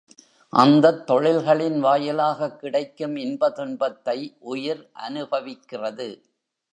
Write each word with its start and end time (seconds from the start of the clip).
அந்தத் 0.53 1.07
தொழில்களின் 1.07 1.79
வாயிலாகக் 1.79 2.59
கிடைக்கும் 2.59 3.15
இன்ப 3.15 3.49
துன்பத்தை 3.49 4.17
உயிர் 4.39 4.91
அநுபவிக்கிறது. 4.99 6.09